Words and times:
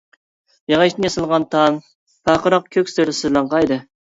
ياغاچتىن 0.73 1.05
ياسالغان 1.09 1.45
تام، 1.55 1.77
پارقىراق 2.31 2.67
كۆك 2.79 2.93
سىردا 2.95 3.17
سىرلانغان 3.23 3.69
ئىدى. 3.69 3.83